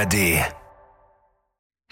[0.00, 0.40] ARD.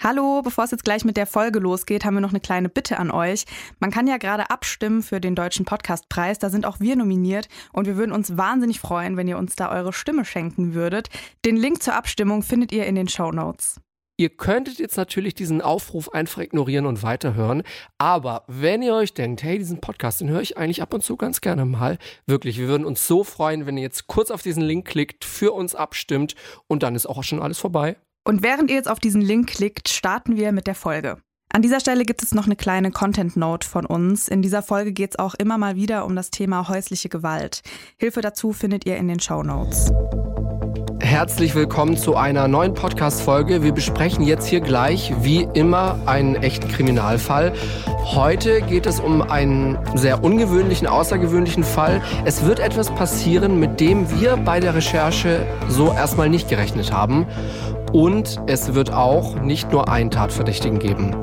[0.01, 2.97] Hallo, bevor es jetzt gleich mit der Folge losgeht, haben wir noch eine kleine Bitte
[2.97, 3.45] an euch.
[3.79, 7.85] Man kann ja gerade abstimmen für den Deutschen Podcastpreis, da sind auch wir nominiert und
[7.85, 11.09] wir würden uns wahnsinnig freuen, wenn ihr uns da eure Stimme schenken würdet.
[11.45, 13.79] Den Link zur Abstimmung findet ihr in den Show Notes.
[14.19, 17.63] Ihr könntet jetzt natürlich diesen Aufruf einfach ignorieren und weiterhören.
[17.99, 21.15] Aber wenn ihr euch denkt, hey, diesen Podcast, den höre ich eigentlich ab und zu
[21.15, 21.97] ganz gerne mal.
[22.25, 25.53] Wirklich, wir würden uns so freuen, wenn ihr jetzt kurz auf diesen Link klickt, für
[25.53, 26.35] uns abstimmt
[26.67, 27.95] und dann ist auch schon alles vorbei.
[28.29, 31.17] Und während ihr jetzt auf diesen Link klickt, starten wir mit der Folge.
[31.51, 34.27] An dieser Stelle gibt es noch eine kleine Content Note von uns.
[34.27, 37.63] In dieser Folge geht es auch immer mal wieder um das Thema häusliche Gewalt.
[37.97, 39.91] Hilfe dazu findet ihr in den Show Notes.
[40.99, 43.63] Herzlich willkommen zu einer neuen Podcast-Folge.
[43.63, 47.53] Wir besprechen jetzt hier gleich, wie immer, einen echten Kriminalfall.
[48.05, 52.03] Heute geht es um einen sehr ungewöhnlichen, außergewöhnlichen Fall.
[52.25, 57.25] Es wird etwas passieren, mit dem wir bei der Recherche so erstmal nicht gerechnet haben.
[57.91, 61.15] Und es wird auch nicht nur einen Tatverdächtigen geben.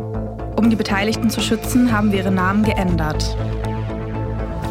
[0.56, 3.36] Um die Beteiligten zu schützen, haben wir ihre Namen geändert.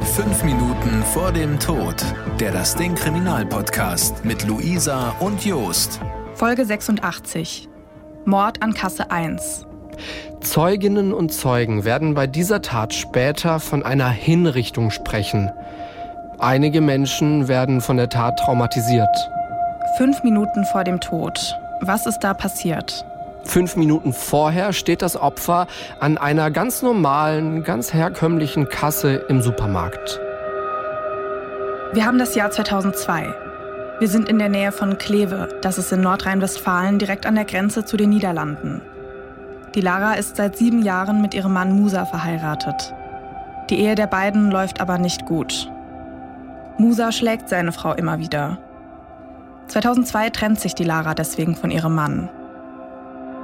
[0.01, 1.95] Fünf Minuten vor dem Tod.
[2.39, 6.01] Der Das Ding Kriminalpodcast mit Luisa und Jost.
[6.33, 7.69] Folge 86.
[8.25, 9.65] Mord an Kasse 1.
[10.41, 15.49] Zeuginnen und Zeugen werden bei dieser Tat später von einer Hinrichtung sprechen.
[16.39, 19.29] Einige Menschen werden von der Tat traumatisiert.
[19.97, 21.55] Fünf Minuten vor dem Tod.
[21.81, 23.05] Was ist da passiert?
[23.43, 25.67] Fünf Minuten vorher steht das Opfer
[25.99, 30.19] an einer ganz normalen, ganz herkömmlichen Kasse im Supermarkt.
[31.93, 33.33] Wir haben das Jahr 2002.
[33.99, 37.85] Wir sind in der Nähe von Kleve, das ist in Nordrhein-Westfalen direkt an der Grenze
[37.85, 38.81] zu den Niederlanden.
[39.75, 42.93] Die Lara ist seit sieben Jahren mit ihrem Mann Musa verheiratet.
[43.69, 45.71] Die Ehe der beiden läuft aber nicht gut.
[46.77, 48.57] Musa schlägt seine Frau immer wieder.
[49.67, 52.29] 2002 trennt sich die Lara deswegen von ihrem Mann.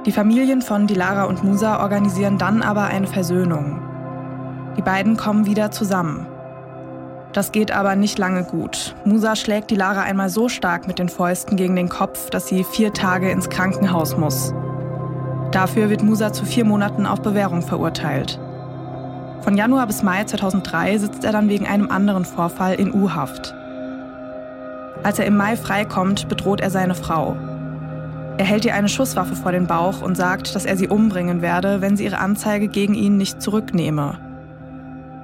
[0.06, 3.80] Die Familien von Dilara und Musa organisieren dann aber eine Versöhnung.
[4.76, 6.26] Die beiden kommen wieder zusammen.
[7.32, 8.94] Das geht aber nicht lange gut.
[9.04, 12.92] Musa schlägt Dilara einmal so stark mit den Fäusten gegen den Kopf, dass sie vier
[12.92, 14.52] Tage ins Krankenhaus muss.
[15.52, 18.40] Dafür wird Musa zu vier Monaten auf Bewährung verurteilt.
[19.42, 23.54] Von Januar bis Mai 2003 sitzt er dann wegen einem anderen Vorfall in U-Haft.
[25.02, 27.36] Als er im Mai freikommt, bedroht er seine Frau.
[28.38, 31.80] Er hält ihr eine Schusswaffe vor den Bauch und sagt, dass er sie umbringen werde,
[31.80, 34.18] wenn sie ihre Anzeige gegen ihn nicht zurücknehme.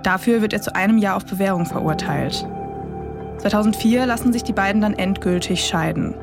[0.03, 2.47] Dafür wird er zu einem Jahr auf Bewährung verurteilt.
[3.39, 6.15] 2004 lassen sich die beiden dann endgültig scheiden.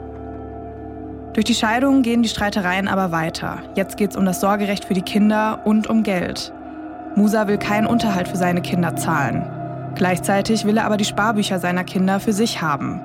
[1.33, 3.57] Durch die Scheidung gehen die Streitereien aber weiter.
[3.75, 6.53] Jetzt geht es um das Sorgerecht für die Kinder und um Geld.
[7.15, 9.43] Musa will keinen Unterhalt für seine Kinder zahlen.
[9.95, 13.01] Gleichzeitig will er aber die Sparbücher seiner Kinder für sich haben.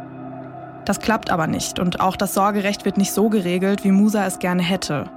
[0.84, 4.38] Das klappt aber nicht und auch das Sorgerecht wird nicht so geregelt, wie Musa es
[4.38, 5.10] gerne hätte.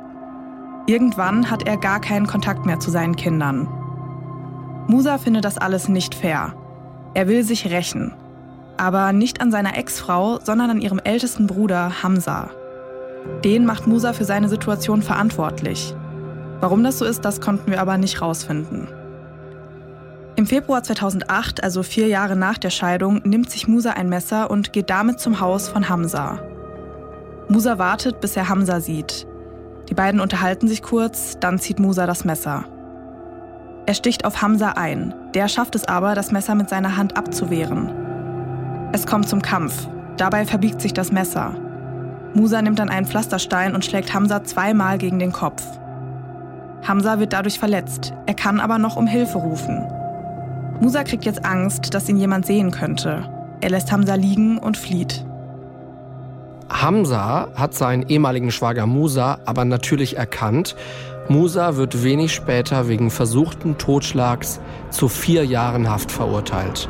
[0.85, 3.68] Irgendwann hat er gar keinen Kontakt mehr zu seinen Kindern.
[4.88, 6.53] Musa findet das alles nicht fair.
[7.13, 8.13] Er will sich rächen.
[8.75, 12.50] Aber nicht an seiner Ex-Frau, sondern an ihrem ältesten Bruder Hamza.
[13.46, 15.96] Den macht Musa für seine Situation verantwortlich.
[16.59, 18.88] Warum das so ist, das konnten wir aber nicht rausfinden.
[20.43, 24.73] Im Februar 2008, also vier Jahre nach der Scheidung, nimmt sich Musa ein Messer und
[24.73, 26.37] geht damit zum Haus von Hamza.
[27.47, 29.25] Musa wartet, bis er Hamza sieht.
[29.87, 32.65] Die beiden unterhalten sich kurz, dann zieht Musa das Messer.
[33.85, 35.15] Er sticht auf Hamza ein.
[35.33, 37.89] Der schafft es aber, das Messer mit seiner Hand abzuwehren.
[38.91, 39.87] Es kommt zum Kampf.
[40.17, 41.55] Dabei verbiegt sich das Messer.
[42.33, 45.63] Musa nimmt dann einen Pflasterstein und schlägt Hamza zweimal gegen den Kopf.
[46.85, 48.13] Hamza wird dadurch verletzt.
[48.25, 49.87] Er kann aber noch um Hilfe rufen.
[50.83, 53.23] Musa kriegt jetzt Angst, dass ihn jemand sehen könnte.
[53.61, 55.23] Er lässt Hamza liegen und flieht.
[56.69, 60.75] Hamza hat seinen ehemaligen Schwager Musa aber natürlich erkannt.
[61.29, 66.89] Musa wird wenig später wegen versuchten Totschlags zu vier Jahren Haft verurteilt.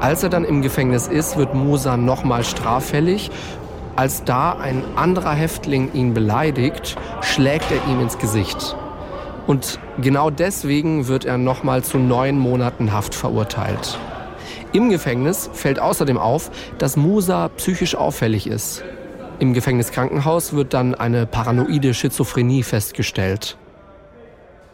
[0.00, 3.30] Als er dann im Gefängnis ist, wird Musa nochmal straffällig.
[3.94, 8.74] Als da ein anderer Häftling ihn beleidigt, schlägt er ihm ins Gesicht.
[9.46, 13.98] Und genau deswegen wird er nochmal zu neun Monaten Haft verurteilt.
[14.72, 18.82] Im Gefängnis fällt außerdem auf, dass Musa psychisch auffällig ist.
[19.38, 23.56] Im Gefängniskrankenhaus wird dann eine paranoide Schizophrenie festgestellt.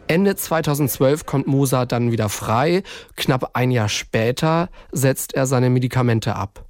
[0.07, 2.83] Ende 2012 kommt Musa dann wieder frei.
[3.15, 6.65] Knapp ein Jahr später setzt er seine Medikamente ab.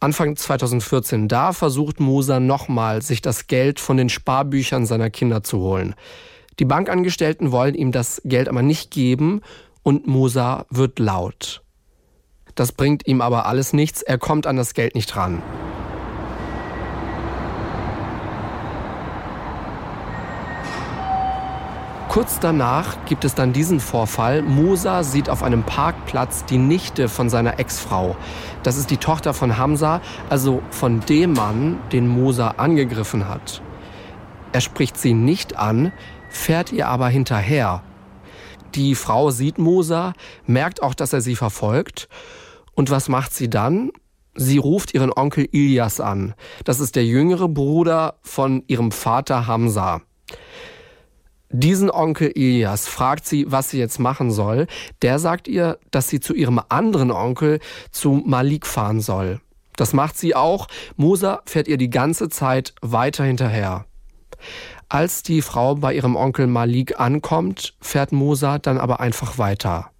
[0.00, 5.60] Anfang 2014 da versucht Musa nochmal, sich das Geld von den Sparbüchern seiner Kinder zu
[5.60, 5.94] holen.
[6.58, 9.40] Die Bankangestellten wollen ihm das Geld aber nicht geben
[9.82, 11.62] und Musa wird laut.
[12.54, 15.42] Das bringt ihm aber alles nichts, er kommt an das Geld nicht ran.
[22.14, 24.42] Kurz danach gibt es dann diesen Vorfall.
[24.42, 28.14] Musa sieht auf einem Parkplatz die Nichte von seiner Ex-Frau.
[28.62, 30.00] Das ist die Tochter von Hamza,
[30.30, 33.62] also von dem Mann, den Musa angegriffen hat.
[34.52, 35.90] Er spricht sie nicht an,
[36.34, 37.82] fährt ihr aber hinterher.
[38.74, 40.14] Die Frau sieht Musa,
[40.46, 42.08] merkt auch, dass er sie verfolgt.
[42.74, 43.90] Und was macht sie dann?
[44.34, 46.34] Sie ruft ihren Onkel Ilias an.
[46.64, 50.02] Das ist der jüngere Bruder von ihrem Vater Hamza.
[51.50, 54.66] Diesen Onkel Ilias fragt sie, was sie jetzt machen soll.
[55.02, 57.60] Der sagt ihr, dass sie zu ihrem anderen Onkel,
[57.92, 59.40] zu Malik fahren soll.
[59.76, 60.66] Das macht sie auch.
[60.96, 63.86] Musa fährt ihr die ganze Zeit weiter hinterher.
[64.88, 69.90] Als die Frau bei ihrem Onkel Malik ankommt, fährt Musa dann aber einfach weiter.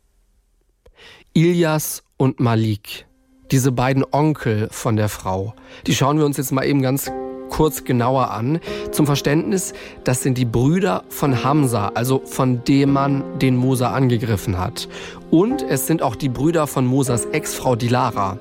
[1.32, 3.06] Ilias und Malik,
[3.50, 5.54] diese beiden Onkel von der Frau,
[5.86, 7.10] die schauen wir uns jetzt mal eben ganz
[7.48, 8.60] kurz genauer an.
[8.90, 14.58] Zum Verständnis, das sind die Brüder von Hamza, also von dem Mann, den Musa angegriffen
[14.58, 14.88] hat.
[15.30, 18.38] Und es sind auch die Brüder von Musas Ex-Frau Dilara.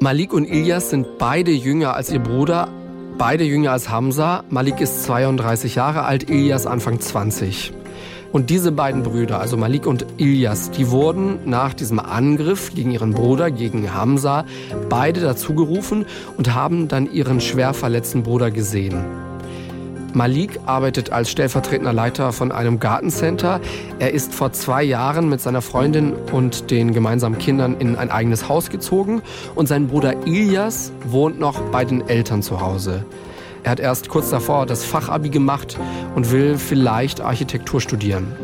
[0.00, 2.68] Malik und Ilyas sind beide jünger als ihr Bruder,
[3.18, 4.44] beide jünger als Hamza.
[4.50, 7.72] Malik ist 32 Jahre alt, Ilyas Anfang 20.
[8.32, 13.12] Und diese beiden Brüder, also Malik und Ilyas, die wurden nach diesem Angriff gegen ihren
[13.12, 14.44] Bruder, gegen Hamza,
[14.88, 16.04] beide dazugerufen
[16.36, 19.23] und haben dann ihren schwer verletzten Bruder gesehen.
[20.14, 23.60] Malik arbeitet als stellvertretender Leiter von einem Gartencenter.
[23.98, 28.48] Er ist vor zwei Jahren mit seiner Freundin und den gemeinsamen Kindern in ein eigenes
[28.48, 29.22] Haus gezogen
[29.56, 33.04] und sein Bruder Ilyas wohnt noch bei den Eltern zu Hause.
[33.64, 35.78] Er hat erst kurz davor das Fachabi gemacht
[36.14, 38.36] und will vielleicht Architektur studieren.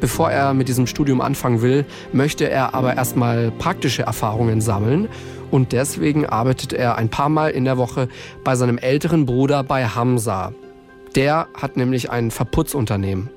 [0.00, 5.08] Bevor er mit diesem Studium anfangen will, möchte er aber erstmal praktische Erfahrungen sammeln
[5.50, 8.08] und deswegen arbeitet er ein paar Mal in der Woche
[8.44, 10.52] bei seinem älteren Bruder bei Hamza.
[11.14, 13.30] Der hat nämlich ein Verputzunternehmen.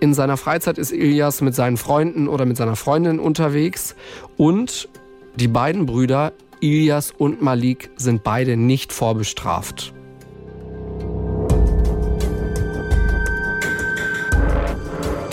[0.00, 3.94] In seiner Freizeit ist Ilias mit seinen Freunden oder mit seiner Freundin unterwegs
[4.36, 4.88] und
[5.36, 9.92] die beiden Brüder Ilias und Malik sind beide nicht vorbestraft.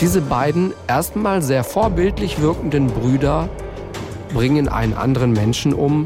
[0.00, 3.48] Diese beiden erstmal sehr vorbildlich wirkenden Brüder
[4.32, 6.04] bringen einen anderen Menschen um,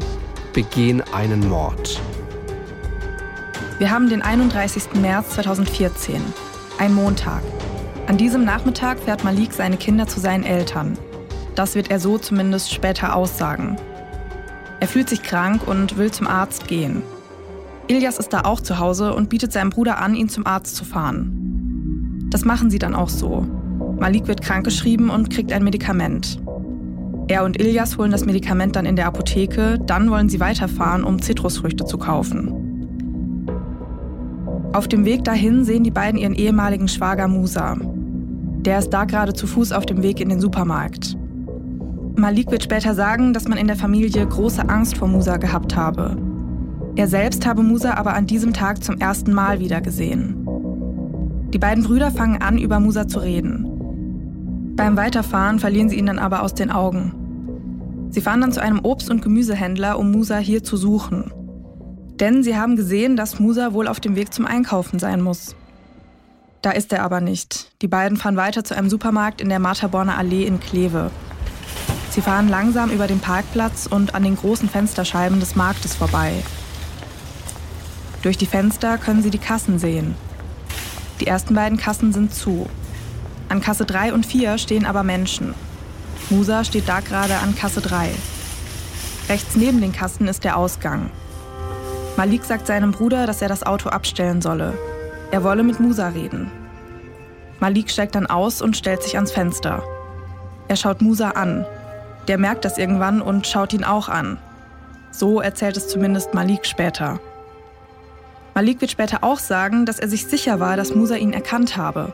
[0.53, 2.01] begehen einen Mord.
[3.77, 4.93] Wir haben den 31.
[5.01, 6.21] März 2014,
[6.77, 7.41] ein Montag.
[8.07, 10.97] An diesem Nachmittag fährt Malik seine Kinder zu seinen Eltern.
[11.55, 13.77] Das wird er so zumindest später aussagen.
[14.79, 17.01] Er fühlt sich krank und will zum Arzt gehen.
[17.87, 20.85] Ilias ist da auch zu Hause und bietet seinem Bruder an, ihn zum Arzt zu
[20.85, 22.27] fahren.
[22.29, 23.47] Das machen sie dann auch so.
[23.99, 26.39] Malik wird krankgeschrieben und kriegt ein Medikament.
[27.27, 31.21] Er und Ilias holen das Medikament dann in der Apotheke, dann wollen sie weiterfahren, um
[31.21, 32.65] Zitrusfrüchte zu kaufen.
[34.73, 37.77] Auf dem Weg dahin sehen die beiden ihren ehemaligen Schwager Musa.
[38.65, 41.17] Der ist da gerade zu Fuß auf dem Weg in den Supermarkt.
[42.15, 46.17] Malik wird später sagen, dass man in der Familie große Angst vor Musa gehabt habe.
[46.95, 50.47] Er selbst habe Musa aber an diesem Tag zum ersten Mal wieder gesehen.
[51.53, 53.74] Die beiden Brüder fangen an, über Musa zu reden.
[54.75, 58.09] Beim Weiterfahren verlieren sie ihn dann aber aus den Augen.
[58.09, 61.31] Sie fahren dann zu einem Obst- und Gemüsehändler, um Musa hier zu suchen.
[62.19, 65.55] Denn sie haben gesehen, dass Musa wohl auf dem Weg zum Einkaufen sein muss.
[66.61, 67.71] Da ist er aber nicht.
[67.81, 71.09] Die beiden fahren weiter zu einem Supermarkt in der Marterborner Allee in Kleve.
[72.09, 76.33] Sie fahren langsam über den Parkplatz und an den großen Fensterscheiben des Marktes vorbei.
[78.23, 80.15] Durch die Fenster können sie die Kassen sehen.
[81.21, 82.67] Die ersten beiden Kassen sind zu.
[83.49, 85.53] An Kasse 3 und 4 stehen aber Menschen.
[86.29, 88.09] Musa steht da gerade an Kasse 3.
[89.29, 91.09] Rechts neben den Kassen ist der Ausgang.
[92.17, 94.73] Malik sagt seinem Bruder, dass er das Auto abstellen solle.
[95.31, 96.51] Er wolle mit Musa reden.
[97.59, 99.83] Malik steigt dann aus und stellt sich ans Fenster.
[100.67, 101.65] Er schaut Musa an,
[102.27, 104.37] der merkt das irgendwann und schaut ihn auch an.
[105.11, 107.19] So erzählt es zumindest Malik später.
[108.55, 112.13] Malik wird später auch sagen, dass er sich sicher war, dass Musa ihn erkannt habe.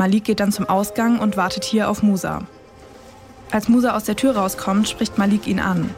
[0.00, 2.40] Malik geht dann zum Ausgang und wartet hier auf Musa.
[3.50, 5.90] Als Musa aus der Tür rauskommt, spricht Malik ihn an.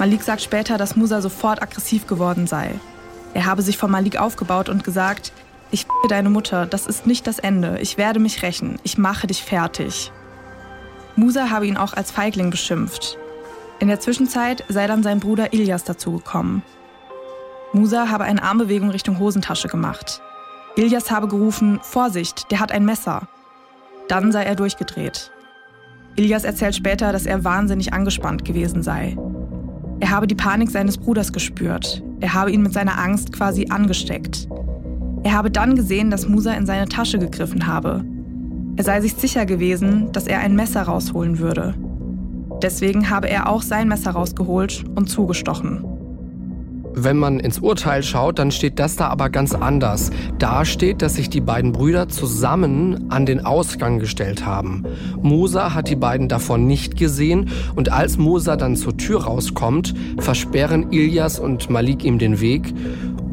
[0.00, 2.74] Malik sagt später, dass Musa sofort aggressiv geworden sei.
[3.32, 5.30] Er habe sich vor Malik aufgebaut und gesagt,
[5.70, 9.28] ich f deine Mutter, das ist nicht das Ende, ich werde mich rächen, ich mache
[9.28, 10.10] dich fertig.
[11.14, 13.16] Musa habe ihn auch als Feigling beschimpft.
[13.78, 16.64] In der Zwischenzeit sei dann sein Bruder Ilias dazugekommen.
[17.72, 20.20] Musa habe eine Armbewegung Richtung Hosentasche gemacht.
[20.76, 23.28] Ilias habe gerufen, Vorsicht, der hat ein Messer.
[24.08, 25.30] Dann sei er durchgedreht.
[26.16, 29.16] Ilias erzählt später, dass er wahnsinnig angespannt gewesen sei.
[30.00, 32.02] Er habe die Panik seines Bruders gespürt.
[32.20, 34.48] Er habe ihn mit seiner Angst quasi angesteckt.
[35.22, 38.04] Er habe dann gesehen, dass Musa in seine Tasche gegriffen habe.
[38.76, 41.74] Er sei sich sicher gewesen, dass er ein Messer rausholen würde.
[42.62, 45.93] Deswegen habe er auch sein Messer rausgeholt und zugestochen.
[46.96, 50.10] Wenn man ins Urteil schaut, dann steht das da aber ganz anders.
[50.38, 54.84] Da steht, dass sich die beiden Brüder zusammen an den Ausgang gestellt haben.
[55.20, 60.92] Musa hat die beiden davon nicht gesehen und als Musa dann zur Tür rauskommt, versperren
[60.92, 62.72] Ilias und Malik ihm den Weg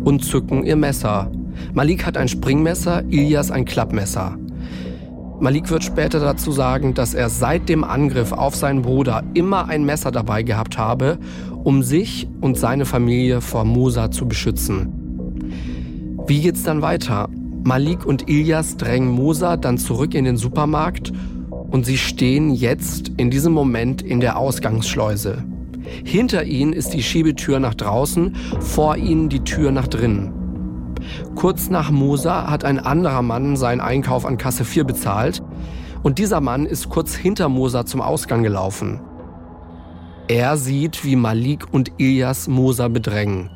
[0.04, 1.32] und zücken ihr Messer.
[1.74, 4.38] Malik hat ein Springmesser, Ilias ein Klappmesser.
[5.42, 9.84] Malik wird später dazu sagen, dass er seit dem Angriff auf seinen Bruder immer ein
[9.84, 11.18] Messer dabei gehabt habe
[11.64, 14.90] um sich und seine Familie vor Musa zu beschützen.
[16.28, 17.30] Wie geht's dann weiter?
[17.64, 21.12] Malik und Ilyas drängen Musa dann zurück in den Supermarkt
[21.70, 25.44] und sie stehen jetzt in diesem Moment in der Ausgangsschleuse.
[26.04, 30.41] Hinter ihnen ist die Schiebetür nach draußen, vor ihnen die Tür nach drinnen.
[31.36, 35.44] Kurz nach Musa hat ein anderer Mann seinen Einkauf an Kasse 4 bezahlt
[36.04, 39.02] und dieser Mann ist kurz hinter Musa zum Ausgang gelaufen.
[40.28, 43.50] Er sieht, wie Malik und Ilyas Mosa bedrängen.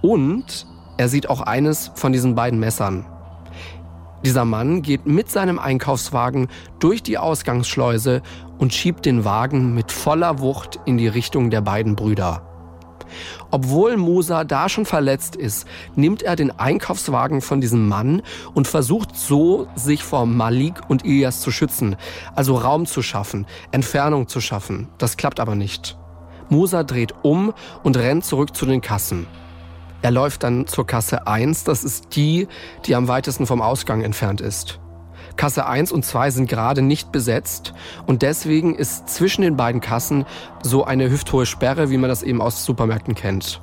[0.00, 0.66] Und
[0.96, 3.04] er sieht auch eines von diesen beiden Messern.
[4.24, 8.22] Dieser Mann geht mit seinem Einkaufswagen durch die Ausgangsschleuse
[8.58, 12.49] und schiebt den Wagen mit voller Wucht in die Richtung der beiden Brüder.
[13.50, 18.22] Obwohl Musa da schon verletzt ist, nimmt er den Einkaufswagen von diesem Mann
[18.54, 21.96] und versucht so, sich vor Malik und Ilias zu schützen,
[22.34, 24.88] also Raum zu schaffen, Entfernung zu schaffen.
[24.98, 25.96] Das klappt aber nicht.
[26.48, 27.52] Musa dreht um
[27.82, 29.26] und rennt zurück zu den Kassen.
[30.02, 32.48] Er läuft dann zur Kasse 1, das ist die,
[32.86, 34.80] die am weitesten vom Ausgang entfernt ist.
[35.40, 37.72] Kasse 1 und 2 sind gerade nicht besetzt
[38.06, 40.26] und deswegen ist zwischen den beiden Kassen
[40.62, 43.62] so eine hüfthohe Sperre, wie man das eben aus Supermärkten kennt.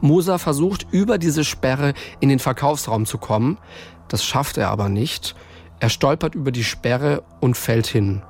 [0.00, 3.58] Musa versucht über diese Sperre in den Verkaufsraum zu kommen,
[4.06, 5.34] das schafft er aber nicht.
[5.80, 8.22] Er stolpert über die Sperre und fällt hin.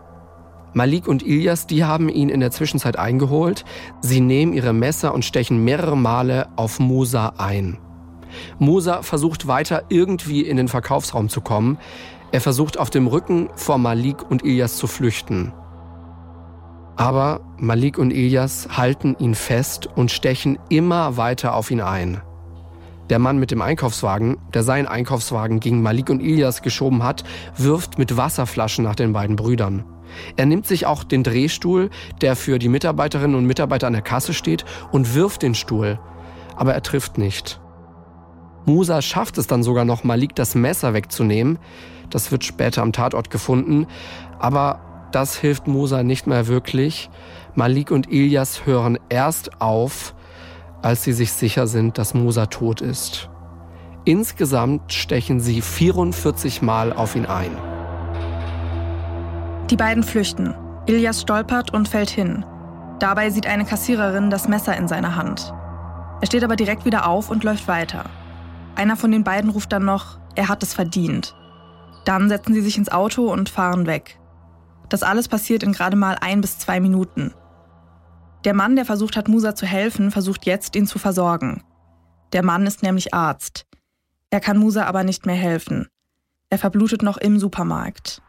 [0.73, 3.67] Malik und Ilyas, die haben ihn in der Zwischenzeit eingeholt.
[4.01, 7.77] Sie nehmen ihre Messer und stechen mehrere Male auf Musa ein.
[8.59, 11.77] Musa versucht weiter irgendwie in den Verkaufsraum zu kommen.
[12.33, 15.53] Er versucht auf dem Rücken vor Malik und Ilyas zu flüchten.
[16.97, 22.21] Aber Malik und Ilyas halten ihn fest und stechen immer weiter auf ihn ein.
[23.09, 27.25] Der Mann mit dem Einkaufswagen, der seinen Einkaufswagen gegen Malik und Ilyas geschoben hat,
[27.57, 29.85] wirft mit Wasserflaschen nach den beiden Brüdern.
[30.37, 34.33] Er nimmt sich auch den Drehstuhl, der für die Mitarbeiterinnen und Mitarbeiter an der Kasse
[34.33, 35.99] steht, und wirft den Stuhl.
[36.55, 37.61] Aber er trifft nicht.
[38.67, 41.59] Musa schafft es dann sogar noch, Malik das Messer wegzunehmen.
[42.11, 43.87] Das wird später am Tatort gefunden.
[44.39, 44.81] Aber
[45.13, 47.11] das hilft Musa nicht mehr wirklich.
[47.55, 50.15] Malik und Ilias hören erst auf,
[50.83, 53.29] als sie sich sicher sind, dass Musa tot ist.
[54.05, 57.51] Insgesamt stechen sie 44 Mal auf ihn ein.
[59.69, 60.55] Die beiden flüchten.
[60.87, 62.45] Ilias stolpert und fällt hin.
[62.99, 65.53] Dabei sieht eine Kassiererin das Messer in seiner Hand.
[66.21, 68.05] Er steht aber direkt wieder auf und läuft weiter.
[68.75, 71.35] Einer von den beiden ruft dann noch, er hat es verdient.
[72.05, 74.19] Dann setzen sie sich ins Auto und fahren weg.
[74.89, 77.33] Das alles passiert in gerade mal ein bis zwei Minuten.
[78.45, 81.63] Der Mann, der versucht hat, Musa zu helfen, versucht jetzt, ihn zu versorgen.
[82.33, 83.67] Der Mann ist nämlich Arzt.
[84.31, 85.89] Er kann Musa aber nicht mehr helfen.
[86.49, 88.23] Er verblutet noch im Supermarkt.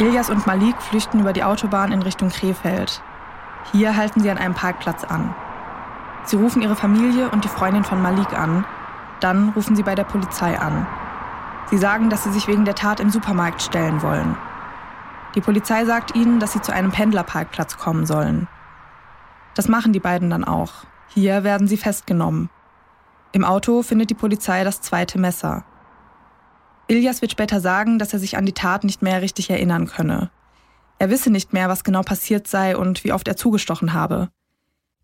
[0.00, 3.00] Ilias und Malik flüchten über die Autobahn in Richtung Krefeld.
[3.72, 5.34] Hier halten sie an einem Parkplatz an.
[6.24, 8.64] Sie rufen ihre Familie und die Freundin von Malik an.
[9.20, 10.86] Dann rufen sie bei der Polizei an.
[11.70, 14.36] Sie sagen, dass sie sich wegen der Tat im Supermarkt stellen wollen.
[15.34, 18.48] Die Polizei sagt ihnen, dass sie zu einem Pendlerparkplatz kommen sollen.
[19.54, 20.72] Das machen die beiden dann auch.
[21.08, 22.50] Hier werden sie festgenommen.
[23.32, 25.64] Im Auto findet die Polizei das zweite Messer.
[26.86, 30.30] Ilias wird später sagen, dass er sich an die Tat nicht mehr richtig erinnern könne.
[30.98, 34.30] Er wisse nicht mehr, was genau passiert sei und wie oft er zugestochen habe.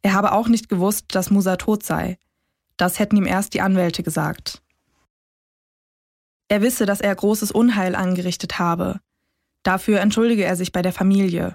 [0.03, 2.19] Er habe auch nicht gewusst, dass Musa tot sei.
[2.77, 4.63] Das hätten ihm erst die Anwälte gesagt.
[6.49, 9.01] Er wisse, dass er großes Unheil angerichtet habe.
[9.63, 11.55] Dafür entschuldige er sich bei der Familie.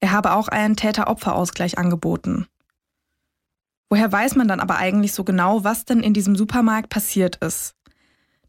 [0.00, 2.46] Er habe auch einen Täter-Opfer-Ausgleich angeboten.
[3.90, 7.74] Woher weiß man dann aber eigentlich so genau, was denn in diesem Supermarkt passiert ist?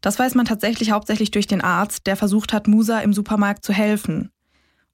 [0.00, 3.72] Das weiß man tatsächlich hauptsächlich durch den Arzt, der versucht hat, Musa im Supermarkt zu
[3.72, 4.30] helfen.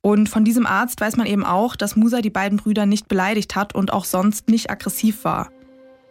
[0.06, 3.56] Und von diesem Arzt weiß man eben auch, dass Musa die beiden Brüder nicht beleidigt
[3.56, 5.50] hat und auch sonst nicht aggressiv war.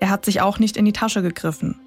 [0.01, 1.79] Er hat sich auch nicht in die Tasche gegriffen.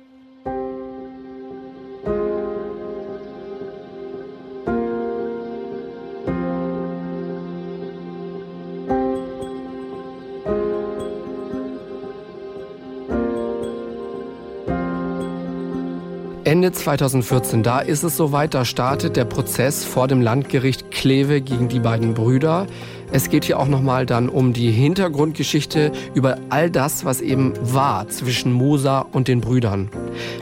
[16.59, 21.69] Ende 2014, da ist es soweit, da startet der Prozess vor dem Landgericht Kleve gegen
[21.69, 22.67] die beiden Brüder.
[23.13, 28.09] Es geht hier auch nochmal dann um die Hintergrundgeschichte über all das, was eben war
[28.09, 29.89] zwischen Musa und den Brüdern.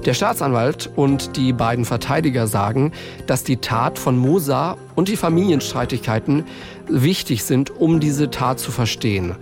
[0.07, 2.93] Der Staatsanwalt und die beiden Verteidiger sagen,
[3.27, 6.45] dass die Tat von Musa und die Familienstreitigkeiten
[6.89, 9.37] wichtig sind, um diese Tat zu verstehen.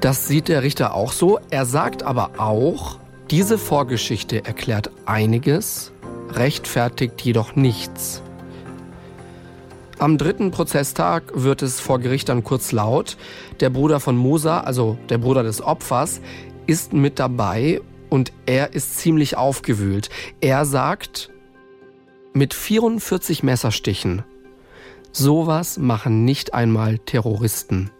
[0.00, 1.40] Das sieht der Richter auch so.
[1.50, 2.98] Er sagt aber auch,
[3.30, 5.92] diese Vorgeschichte erklärt einiges,
[6.30, 8.22] rechtfertigt jedoch nichts.
[9.98, 13.16] Am dritten Prozesstag wird es vor Gericht dann kurz laut.
[13.60, 16.20] Der Bruder von Musa, also der Bruder des Opfers,
[16.66, 20.10] ist mit dabei und er ist ziemlich aufgewühlt.
[20.40, 21.30] Er sagt,
[22.32, 24.24] mit 44 Messerstichen,
[25.12, 27.90] sowas machen nicht einmal Terroristen.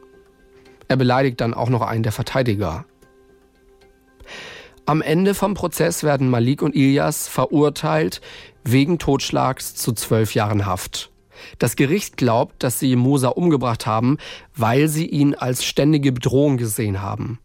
[0.89, 2.85] Er beleidigt dann auch noch einen der Verteidiger.
[4.87, 8.21] Am Ende vom Prozess werden Malik und Ilyas verurteilt
[8.65, 11.11] wegen Totschlags zu zwölf Jahren Haft.
[11.59, 14.19] Das Gericht glaubt, dass sie Musa umgebracht haben,
[14.55, 17.39] weil sie ihn als ständige Bedrohung gesehen haben.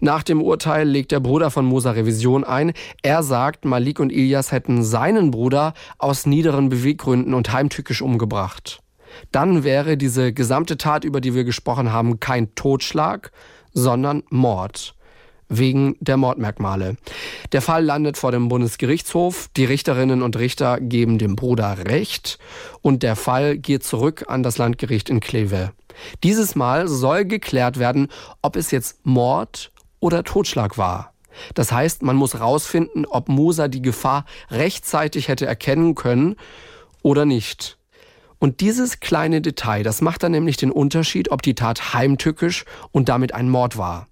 [0.00, 2.72] Nach dem Urteil legt der Bruder von Musa Revision ein.
[3.02, 8.80] Er sagt, Malik und Ilyas hätten seinen Bruder aus niederen Beweggründen und heimtückisch umgebracht.
[9.30, 13.30] Dann wäre diese gesamte Tat, über die wir gesprochen haben, kein Totschlag,
[13.72, 14.97] sondern Mord
[15.48, 16.96] wegen der Mordmerkmale.
[17.52, 19.48] Der Fall landet vor dem Bundesgerichtshof.
[19.56, 22.38] Die Richterinnen und Richter geben dem Bruder Recht
[22.82, 25.72] und der Fall geht zurück an das Landgericht in Kleve.
[26.22, 28.08] Dieses Mal soll geklärt werden,
[28.42, 31.12] ob es jetzt Mord oder Totschlag war.
[31.54, 36.36] Das heißt, man muss herausfinden, ob Musa die Gefahr rechtzeitig hätte erkennen können
[37.02, 37.78] oder nicht.
[38.40, 43.08] Und dieses kleine Detail, das macht dann nämlich den Unterschied, ob die Tat heimtückisch und
[43.08, 44.06] damit ein Mord war.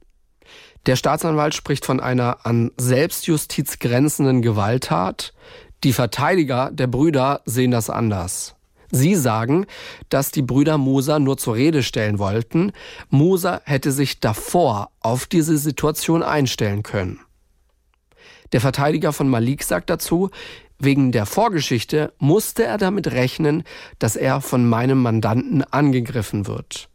[0.87, 5.35] Der Staatsanwalt spricht von einer an Selbstjustiz grenzenden Gewalttat.
[5.83, 8.55] Die Verteidiger der Brüder sehen das anders.
[8.92, 9.66] Sie sagen,
[10.11, 12.72] dass die Brüder Musa nur zur Rede stellen wollten.
[13.11, 17.18] Musa hätte sich davor auf diese Situation einstellen können.
[18.53, 20.31] Der Verteidiger von Malik sagt dazu,
[20.79, 23.64] wegen der Vorgeschichte musste er damit rechnen,
[23.99, 26.88] dass er von meinem Mandanten angegriffen wird.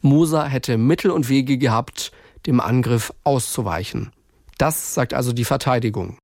[0.00, 2.10] Musa hätte Mittel und Wege gehabt,
[2.46, 4.12] dem Angriff auszuweichen.
[4.58, 6.18] Das sagt also die Verteidigung.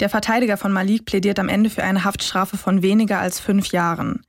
[0.00, 4.22] Der Verteidiger von Malik plädiert am Ende für eine Haftstrafe von weniger als fünf Jahren.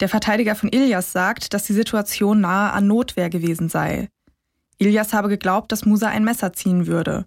[0.00, 4.08] Der Verteidiger von Ilyas sagt, dass die Situation nahe an Notwehr gewesen sei.
[4.78, 7.26] Ilyas habe geglaubt, dass Musa ein Messer ziehen würde.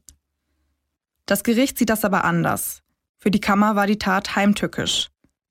[1.27, 2.81] Das Gericht sieht das aber anders.
[3.19, 5.09] Für die Kammer war die Tat heimtückisch.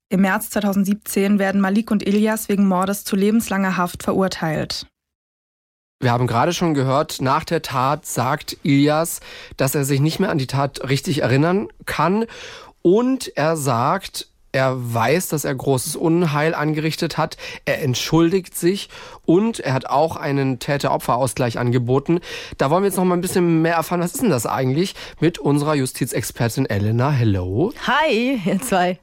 [0.09, 4.85] Im März 2017 werden Malik und Ilyas wegen Mordes zu lebenslanger Haft verurteilt.
[6.03, 9.21] Wir haben gerade schon gehört, nach der Tat sagt Ilias,
[9.55, 12.25] dass er sich nicht mehr an die Tat richtig erinnern kann.
[12.81, 17.37] Und er sagt, er weiß, dass er großes Unheil angerichtet hat.
[17.63, 18.89] Er entschuldigt sich
[19.25, 22.19] und er hat auch einen Täter-Opfer-Ausgleich angeboten.
[22.57, 24.01] Da wollen wir jetzt noch mal ein bisschen mehr erfahren.
[24.01, 27.11] Was ist denn das eigentlich mit unserer Justizexpertin Elena?
[27.11, 27.71] Hello.
[27.87, 28.99] Hi, ihr zwei.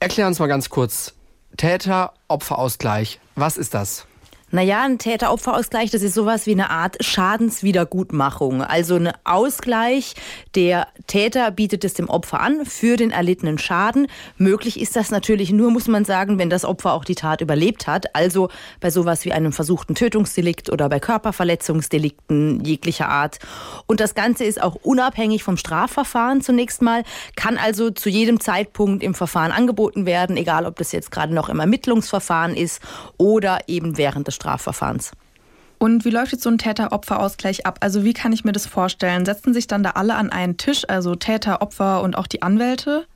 [0.00, 1.12] Erklär uns mal ganz kurz.
[1.58, 3.20] Täter-Opfer-Ausgleich.
[3.36, 4.06] Was ist das?
[4.54, 8.62] Naja, ein Täter-Opfer-Ausgleich, das ist sowas wie eine Art Schadenswiedergutmachung.
[8.62, 10.14] Also ein Ausgleich.
[10.54, 14.06] Der Täter bietet es dem Opfer an für den erlittenen Schaden.
[14.38, 17.88] Möglich ist das natürlich nur, muss man sagen, wenn das Opfer auch die Tat überlebt
[17.88, 18.14] hat.
[18.14, 23.40] Also bei sowas wie einem versuchten Tötungsdelikt oder bei Körperverletzungsdelikten jeglicher Art.
[23.86, 27.02] Und das Ganze ist auch unabhängig vom Strafverfahren zunächst mal,
[27.34, 31.48] kann also zu jedem Zeitpunkt im Verfahren angeboten werden, egal ob das jetzt gerade noch
[31.48, 32.80] im Ermittlungsverfahren ist
[33.18, 35.12] oder eben während des Strafverfahrens.
[35.78, 37.78] Und wie läuft jetzt so ein Täter-Opfer-Ausgleich ab?
[37.80, 39.24] Also wie kann ich mir das vorstellen?
[39.26, 43.06] Setzen sich dann da alle an einen Tisch, also Täter, Opfer und auch die Anwälte?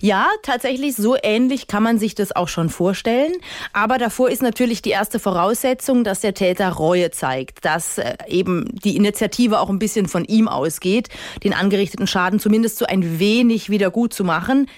[0.00, 3.32] Ja, tatsächlich so ähnlich kann man sich das auch schon vorstellen.
[3.72, 8.66] Aber davor ist natürlich die erste Voraussetzung, dass der Täter Reue zeigt, dass äh, eben
[8.84, 11.08] die Initiative auch ein bisschen von ihm ausgeht,
[11.44, 14.68] den angerichteten Schaden zumindest so ein wenig wieder gut zu machen.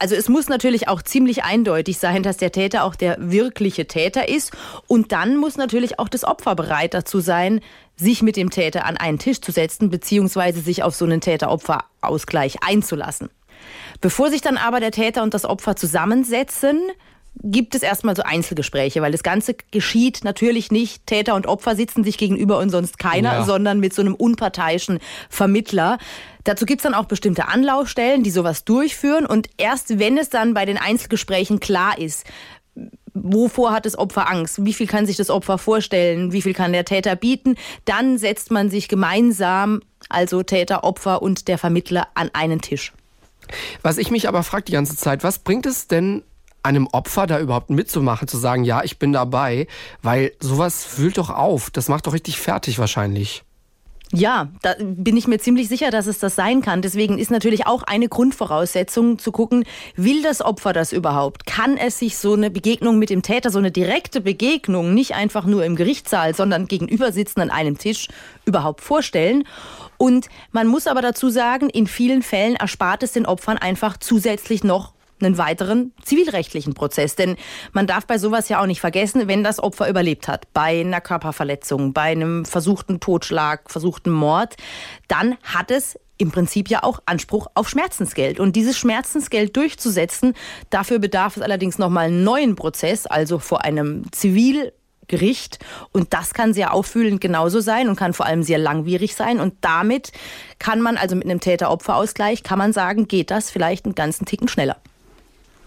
[0.00, 4.30] Also es muss natürlich auch ziemlich eindeutig sein, dass der Täter auch der wirkliche Täter
[4.30, 4.50] ist.
[4.86, 7.60] Und dann muss natürlich auch das Opfer bereit dazu sein,
[7.96, 12.62] sich mit dem Täter an einen Tisch zu setzen, beziehungsweise sich auf so einen Täter-Opfer-Ausgleich
[12.66, 13.28] einzulassen.
[14.00, 16.80] Bevor sich dann aber der Täter und das Opfer zusammensetzen,
[17.42, 22.04] gibt es erstmal so Einzelgespräche, weil das Ganze geschieht natürlich nicht, Täter und Opfer sitzen
[22.04, 23.44] sich gegenüber und sonst keiner, ja.
[23.44, 25.98] sondern mit so einem unparteiischen Vermittler.
[26.44, 29.26] Dazu gibt es dann auch bestimmte Anlaufstellen, die sowas durchführen.
[29.26, 32.26] Und erst wenn es dann bei den Einzelgesprächen klar ist,
[33.14, 34.64] wovor hat das Opfer Angst?
[34.64, 36.32] Wie viel kann sich das Opfer vorstellen?
[36.32, 37.56] Wie viel kann der Täter bieten?
[37.84, 42.92] Dann setzt man sich gemeinsam, also Täter, Opfer und der Vermittler, an einen Tisch.
[43.82, 46.22] Was ich mich aber frage die ganze Zeit, was bringt es denn
[46.62, 49.66] einem Opfer da überhaupt mitzumachen, zu sagen, ja, ich bin dabei,
[50.02, 53.44] weil sowas fühlt doch auf, das macht doch richtig fertig wahrscheinlich.
[54.12, 56.82] Ja, da bin ich mir ziemlich sicher, dass es das sein kann.
[56.82, 61.46] Deswegen ist natürlich auch eine Grundvoraussetzung zu gucken, will das Opfer das überhaupt?
[61.46, 65.46] Kann es sich so eine Begegnung mit dem Täter, so eine direkte Begegnung, nicht einfach
[65.46, 68.08] nur im Gerichtssaal, sondern gegenüber sitzen an einem Tisch
[68.46, 69.44] überhaupt vorstellen?
[69.96, 74.64] Und man muss aber dazu sagen, in vielen Fällen erspart es den Opfern einfach zusätzlich
[74.64, 74.92] noch
[75.22, 77.16] einen weiteren zivilrechtlichen Prozess.
[77.16, 77.36] Denn
[77.72, 81.00] man darf bei sowas ja auch nicht vergessen, wenn das Opfer überlebt hat, bei einer
[81.00, 84.56] Körperverletzung, bei einem versuchten Totschlag, versuchten Mord,
[85.08, 88.40] dann hat es im Prinzip ja auch Anspruch auf Schmerzensgeld.
[88.40, 90.34] Und dieses Schmerzensgeld durchzusetzen,
[90.68, 95.58] dafür bedarf es allerdings nochmal einen neuen Prozess, also vor einem Zivilgericht.
[95.92, 99.40] Und das kann sehr auffühlend genauso sein und kann vor allem sehr langwierig sein.
[99.40, 100.12] Und damit
[100.58, 104.48] kann man, also mit einem Täter-Opfer-Ausgleich, kann man sagen, geht das vielleicht einen ganzen Ticken
[104.48, 104.76] schneller.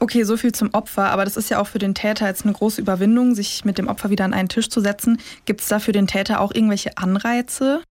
[0.04, 2.52] Okay, so viel zum Opfer, aber das ist ja auch für den Täter jetzt eine
[2.52, 5.18] große Überwindung, sich mit dem Opfer wieder an einen Tisch zu setzen.
[5.46, 7.82] Gibt es da für den Täter auch irgendwelche Anreize?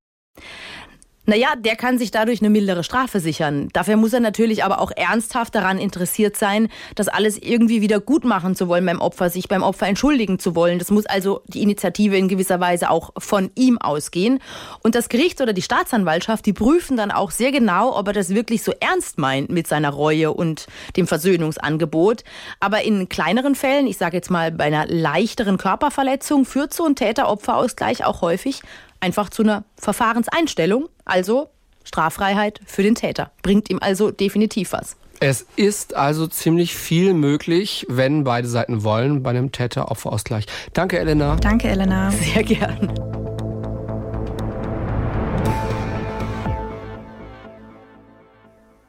[1.24, 3.68] Naja, der kann sich dadurch eine mildere Strafe sichern.
[3.72, 8.24] Dafür muss er natürlich aber auch ernsthaft daran interessiert sein, das alles irgendwie wieder gut
[8.24, 10.80] machen zu wollen beim Opfer, sich beim Opfer entschuldigen zu wollen.
[10.80, 14.40] Das muss also die Initiative in gewisser Weise auch von ihm ausgehen.
[14.82, 18.30] Und das Gericht oder die Staatsanwaltschaft, die prüfen dann auch sehr genau, ob er das
[18.30, 22.24] wirklich so ernst meint mit seiner Reue und dem Versöhnungsangebot.
[22.58, 26.96] Aber in kleineren Fällen, ich sage jetzt mal bei einer leichteren Körperverletzung, führt so ein
[26.96, 28.62] Täter-Opfer-Ausgleich auch häufig
[29.02, 31.50] einfach zu einer Verfahrenseinstellung, also
[31.84, 33.32] Straffreiheit für den Täter.
[33.42, 34.96] Bringt ihm also definitiv was.
[35.20, 40.46] Es ist also ziemlich viel möglich, wenn beide Seiten wollen, bei einem Täter-Opfer-Ausgleich.
[40.72, 41.36] Danke, Elena.
[41.36, 42.10] Danke, Elena.
[42.10, 42.92] Sehr gern.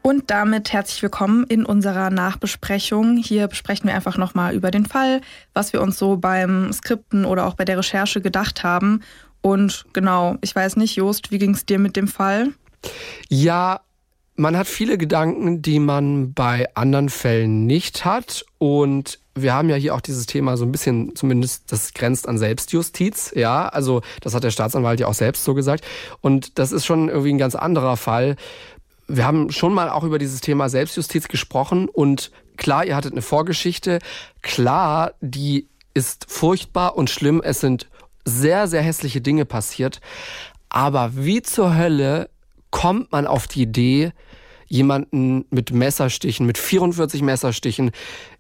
[0.02, 3.18] Und damit herzlich willkommen in unserer Nachbesprechung.
[3.18, 5.22] Hier besprechen wir einfach nochmal über den Fall,
[5.54, 9.02] was wir uns so beim Skripten oder auch bei der Recherche gedacht haben
[9.44, 12.54] und genau, ich weiß nicht, Jost, wie ging es dir mit dem Fall?
[13.28, 13.82] Ja,
[14.36, 18.46] man hat viele Gedanken, die man bei anderen Fällen nicht hat.
[18.58, 22.38] Und wir haben ja hier auch dieses Thema so ein bisschen, zumindest das grenzt an
[22.38, 23.34] Selbstjustiz.
[23.36, 25.84] Ja, also das hat der Staatsanwalt ja auch selbst so gesagt.
[26.22, 28.38] Und das ist schon irgendwie ein ganz anderer Fall.
[29.10, 31.90] Wir haben schon mal auch über dieses Thema Selbstjustiz gesprochen.
[31.90, 34.00] Und klar, ihr hattet eine Vorgeschichte.
[34.42, 37.42] Klar, die ist furchtbar und schlimm.
[37.44, 37.90] Es sind
[38.26, 40.00] sehr, sehr hässliche Dinge passiert.
[40.70, 42.30] Aber wie zur Hölle
[42.72, 44.12] kommt man auf die Idee,
[44.68, 47.92] jemanden mit Messerstichen, mit 44 Messerstichen,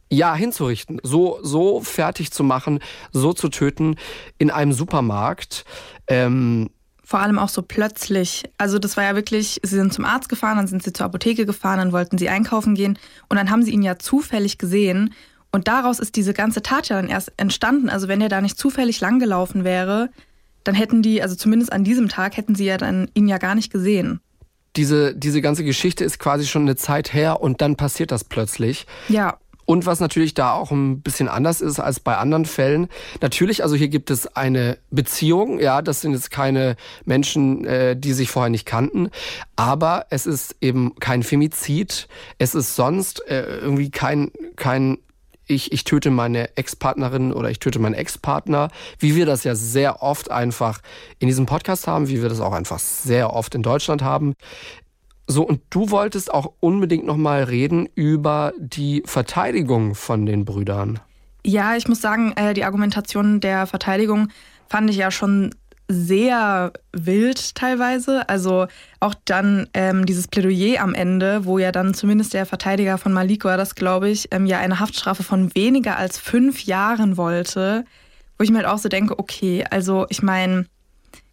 [0.09, 2.79] ja, hinzurichten, so, so fertig zu machen,
[3.11, 3.95] so zu töten
[4.37, 5.65] in einem Supermarkt.
[6.07, 6.69] Ähm,
[7.03, 8.43] vor allem auch so plötzlich.
[8.57, 11.45] Also das war ja wirklich, sie sind zum Arzt gefahren, dann sind sie zur Apotheke
[11.45, 12.97] gefahren, dann wollten sie einkaufen gehen
[13.29, 15.13] und dann haben sie ihn ja zufällig gesehen
[15.53, 17.87] und daraus ist diese ganze Tat ja dann erst entstanden.
[17.87, 20.09] Also wenn er da nicht zufällig langgelaufen wäre,
[20.63, 23.53] dann hätten die, also zumindest an diesem Tag, hätten sie ja dann ihn ja gar
[23.53, 24.19] nicht gesehen.
[24.75, 28.87] Diese, diese ganze Geschichte ist quasi schon eine Zeit her und dann passiert das plötzlich.
[29.09, 29.37] Ja.
[29.65, 32.87] Und was natürlich da auch ein bisschen anders ist als bei anderen Fällen.
[33.21, 38.13] Natürlich, also hier gibt es eine Beziehung, ja, das sind jetzt keine Menschen, äh, die
[38.13, 39.09] sich vorher nicht kannten,
[39.55, 42.07] aber es ist eben kein Femizid,
[42.39, 44.97] es ist sonst äh, irgendwie kein, kein
[45.47, 50.01] ich, ich töte meine Ex-Partnerin oder ich töte meinen Ex-Partner, wie wir das ja sehr
[50.01, 50.79] oft einfach
[51.19, 54.35] in diesem Podcast haben, wie wir das auch einfach sehr oft in Deutschland haben.
[55.27, 60.99] So, und du wolltest auch unbedingt nochmal reden über die Verteidigung von den Brüdern.
[61.45, 64.29] Ja, ich muss sagen, äh, die Argumentation der Verteidigung
[64.67, 65.53] fand ich ja schon
[65.87, 68.27] sehr wild teilweise.
[68.29, 68.67] Also
[68.99, 73.45] auch dann ähm, dieses Plädoyer am Ende, wo ja dann zumindest der Verteidiger von Malik
[73.45, 77.85] war das, glaube ich, ähm, ja eine Haftstrafe von weniger als fünf Jahren wollte,
[78.37, 80.65] wo ich mir halt auch so denke, okay, also ich meine,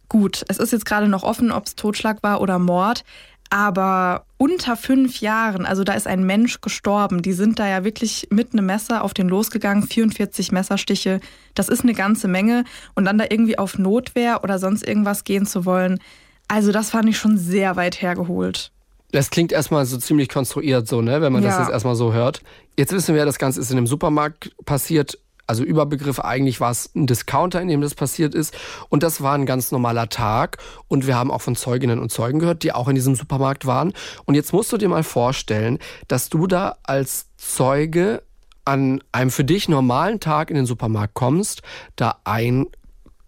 [0.09, 3.05] gut, es ist jetzt gerade noch offen, ob es Totschlag war oder Mord,
[3.51, 7.21] aber unter fünf Jahren, also da ist ein Mensch gestorben.
[7.21, 11.21] Die sind da ja wirklich mit einem Messer auf den losgegangen, 44 Messerstiche.
[11.55, 12.65] Das ist eine ganze Menge.
[12.95, 15.99] Und dann da irgendwie auf Notwehr oder sonst irgendwas gehen zu wollen,
[16.47, 18.73] also das fand ich schon sehr weit hergeholt.
[19.13, 21.51] Das klingt erstmal so ziemlich konstruiert, so, ne, wenn man ja.
[21.51, 22.43] das jetzt erstmal so hört.
[22.77, 25.19] Jetzt wissen wir, das Ganze ist in einem Supermarkt passiert.
[25.51, 28.57] Also Überbegriff, eigentlich war es ein Discounter, in dem das passiert ist.
[28.89, 30.59] Und das war ein ganz normaler Tag.
[30.87, 33.93] Und wir haben auch von Zeuginnen und Zeugen gehört, die auch in diesem Supermarkt waren.
[34.27, 38.23] Und jetzt musst du dir mal vorstellen, dass du da als Zeuge
[38.65, 41.63] an einem für dich normalen Tag in den Supermarkt kommst,
[41.97, 42.67] da ein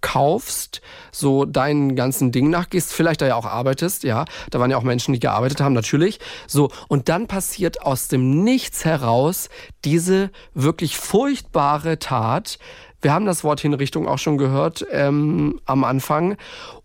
[0.03, 4.77] kaufst, so deinen ganzen Ding nachgehst, vielleicht da ja auch arbeitest, ja, da waren ja
[4.77, 9.49] auch Menschen, die gearbeitet haben, natürlich, so, und dann passiert aus dem Nichts heraus
[9.87, 12.59] diese wirklich furchtbare Tat.
[13.01, 16.37] Wir haben das Wort Hinrichtung auch schon gehört ähm, am Anfang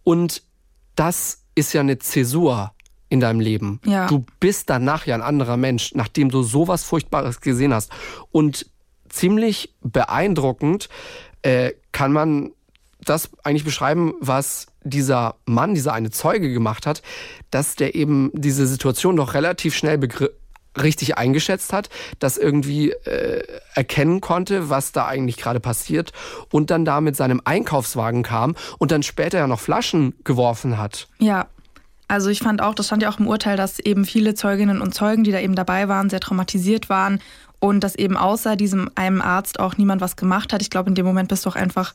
[0.04, 0.44] und
[0.96, 2.72] das ist ja eine Zäsur
[3.10, 3.80] in deinem Leben.
[3.86, 4.08] Ja.
[4.08, 7.92] Du bist danach ja ein anderer Mensch, nachdem du sowas Furchtbares gesehen hast.
[8.32, 8.70] Und
[9.10, 10.90] ziemlich beeindruckend
[11.42, 12.52] äh, kann man
[13.04, 17.02] das eigentlich beschreiben, was dieser Mann, dieser eine Zeuge gemacht hat,
[17.52, 20.00] dass der eben diese Situation doch relativ schnell
[20.82, 26.12] richtig eingeschätzt hat, das irgendwie äh, erkennen konnte, was da eigentlich gerade passiert
[26.52, 31.08] und dann da mit seinem Einkaufswagen kam und dann später ja noch Flaschen geworfen hat.
[31.20, 31.48] Ja.
[32.10, 34.94] Also ich fand auch, das stand ja auch im Urteil, dass eben viele Zeuginnen und
[34.94, 37.20] Zeugen, die da eben dabei waren, sehr traumatisiert waren
[37.60, 40.62] und dass eben außer diesem einem Arzt auch niemand was gemacht hat.
[40.62, 41.94] Ich glaube, in dem Moment bist du auch einfach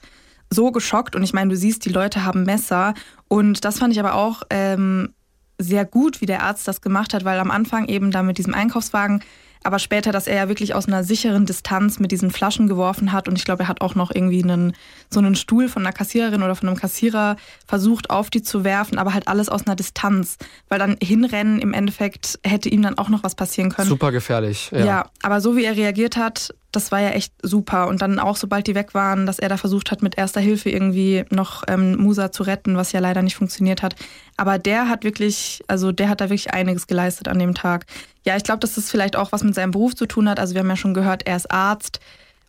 [0.52, 1.16] so geschockt.
[1.16, 2.94] Und ich meine, du siehst, die Leute haben Messer.
[3.28, 5.14] Und das fand ich aber auch ähm,
[5.58, 8.54] sehr gut, wie der Arzt das gemacht hat, weil am Anfang eben da mit diesem
[8.54, 9.22] Einkaufswagen
[9.64, 13.28] aber später, dass er ja wirklich aus einer sicheren Distanz mit diesen Flaschen geworfen hat.
[13.28, 14.74] Und ich glaube, er hat auch noch irgendwie einen,
[15.10, 18.98] so einen Stuhl von einer Kassiererin oder von einem Kassierer versucht, auf die zu werfen,
[18.98, 20.38] aber halt alles aus einer Distanz.
[20.68, 23.88] Weil dann hinrennen im Endeffekt hätte ihm dann auch noch was passieren können.
[23.88, 24.70] Super gefährlich.
[24.72, 27.86] Ja, ja aber so wie er reagiert hat, das war ja echt super.
[27.86, 30.70] Und dann auch, sobald die weg waren, dass er da versucht hat, mit erster Hilfe
[30.70, 33.94] irgendwie noch ähm, Musa zu retten, was ja leider nicht funktioniert hat.
[34.38, 37.84] Aber der hat wirklich, also der hat da wirklich einiges geleistet an dem Tag.
[38.24, 40.38] Ja, ich glaube, dass das vielleicht auch was mit seinem Beruf zu tun hat.
[40.38, 42.00] Also wir haben ja schon gehört, er ist Arzt.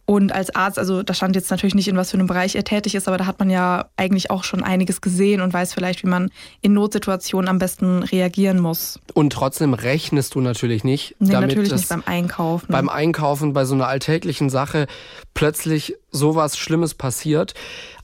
[0.05, 2.65] Und als Arzt, also da stand jetzt natürlich nicht, in was für einem Bereich er
[2.65, 6.03] tätig ist, aber da hat man ja eigentlich auch schon einiges gesehen und weiß vielleicht,
[6.03, 6.29] wie man
[6.61, 8.99] in Notsituationen am besten reagieren muss.
[9.13, 12.67] Und trotzdem rechnest du natürlich nicht nee, damit, natürlich nicht beim Einkaufen.
[12.69, 14.87] Beim Einkaufen, bei so einer alltäglichen Sache
[15.33, 17.53] plötzlich sowas Schlimmes passiert.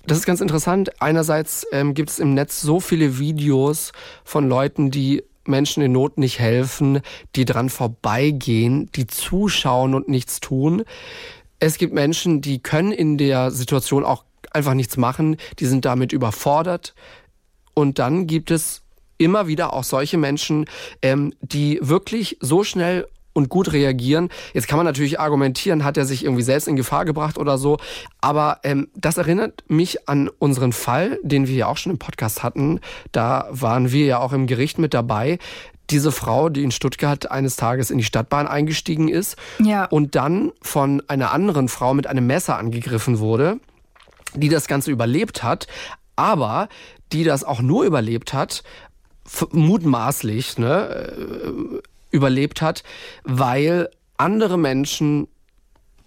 [0.08, 1.02] Das ist ganz interessant.
[1.02, 3.92] Einerseits ähm, gibt es im Netz so viele Videos
[4.24, 7.02] von Leuten, die Menschen in Not nicht helfen,
[7.36, 10.84] die dran vorbeigehen, die zuschauen und nichts tun.
[11.60, 16.14] Es gibt Menschen, die können in der Situation auch einfach nichts machen, die sind damit
[16.14, 16.94] überfordert.
[17.74, 18.82] Und dann gibt es
[19.18, 20.66] immer wieder auch solche Menschen,
[21.02, 24.30] ähm, die wirklich so schnell und gut reagieren.
[24.54, 27.78] Jetzt kann man natürlich argumentieren, hat er sich irgendwie selbst in Gefahr gebracht oder so.
[28.22, 32.44] Aber ähm, das erinnert mich an unseren Fall, den wir ja auch schon im Podcast
[32.44, 32.80] hatten.
[33.12, 35.40] Da waren wir ja auch im Gericht mit dabei.
[35.90, 39.86] Diese Frau, die in Stuttgart eines Tages in die Stadtbahn eingestiegen ist ja.
[39.86, 43.60] und dann von einer anderen Frau mit einem Messer angegriffen wurde,
[44.36, 45.68] die das Ganze überlebt hat,
[46.16, 46.70] aber
[47.12, 48.64] die das auch nur überlebt hat,
[49.52, 52.84] mutmaßlich, ne, überlebt hat,
[53.24, 55.28] weil andere Menschen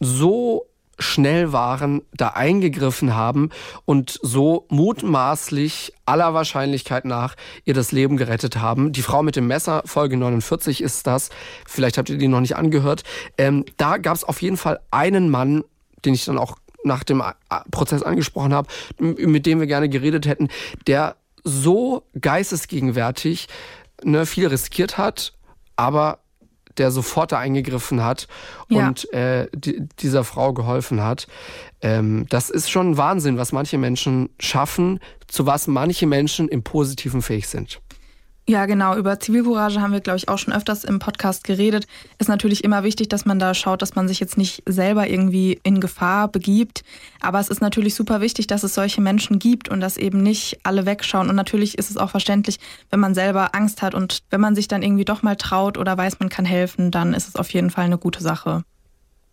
[0.00, 0.66] so
[0.98, 3.50] schnell waren, da eingegriffen haben
[3.84, 7.34] und so mutmaßlich aller Wahrscheinlichkeit nach
[7.64, 8.92] ihr das Leben gerettet haben.
[8.92, 11.30] Die Frau mit dem Messer, Folge 49 ist das,
[11.66, 13.02] vielleicht habt ihr die noch nicht angehört.
[13.38, 15.64] Ähm, da gab es auf jeden Fall einen Mann,
[16.04, 17.22] den ich dann auch nach dem
[17.70, 20.48] Prozess angesprochen habe, mit dem wir gerne geredet hätten,
[20.86, 23.46] der so geistesgegenwärtig
[24.02, 25.32] ne, viel riskiert hat,
[25.76, 26.18] aber
[26.78, 28.28] der sofort da eingegriffen hat
[28.68, 28.88] ja.
[28.88, 31.26] und äh, die, dieser Frau geholfen hat.
[31.80, 37.22] Ähm, das ist schon Wahnsinn, was manche Menschen schaffen, zu was manche Menschen im Positiven
[37.22, 37.80] fähig sind.
[38.48, 38.96] Ja, genau.
[38.96, 41.86] Über Zivilcourage haben wir, glaube ich, auch schon öfters im Podcast geredet.
[42.18, 45.60] Ist natürlich immer wichtig, dass man da schaut, dass man sich jetzt nicht selber irgendwie
[45.62, 46.82] in Gefahr begibt.
[47.20, 50.58] Aber es ist natürlich super wichtig, dass es solche Menschen gibt und dass eben nicht
[50.64, 51.30] alle wegschauen.
[51.30, 52.58] Und natürlich ist es auch verständlich,
[52.90, 55.96] wenn man selber Angst hat und wenn man sich dann irgendwie doch mal traut oder
[55.96, 58.64] weiß, man kann helfen, dann ist es auf jeden Fall eine gute Sache.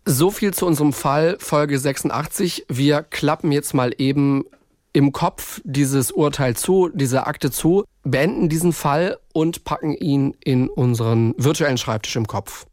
[0.04, 2.66] So viel zu unserem Fall, Folge 86.
[2.68, 4.44] Wir klappen jetzt mal eben
[4.92, 10.68] im Kopf dieses Urteil zu, diese Akte zu, beenden diesen Fall und packen ihn in
[10.68, 12.66] unseren virtuellen Schreibtisch im Kopf.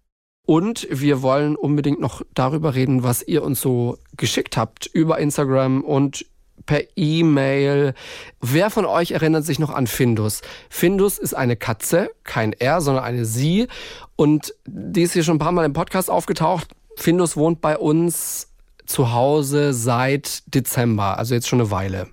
[0.45, 5.83] Und wir wollen unbedingt noch darüber reden, was ihr uns so geschickt habt über Instagram
[5.83, 6.25] und
[6.65, 7.93] per E-Mail.
[8.41, 10.41] Wer von euch erinnert sich noch an Findus?
[10.69, 13.67] Findus ist eine Katze, kein R, sondern eine Sie.
[14.15, 16.69] Und die ist hier schon ein paar Mal im Podcast aufgetaucht.
[16.95, 18.47] Findus wohnt bei uns
[18.85, 22.07] zu Hause seit Dezember, also jetzt schon eine Weile.